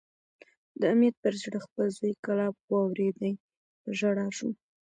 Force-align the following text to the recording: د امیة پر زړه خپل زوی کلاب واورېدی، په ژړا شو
د 0.79 0.81
امیة 0.93 1.13
پر 1.21 1.33
زړه 1.43 1.59
خپل 1.65 1.85
زوی 1.97 2.13
کلاب 2.25 2.53
واورېدی، 2.71 3.33
په 3.81 3.89
ژړا 3.99 4.27
شو 4.37 4.49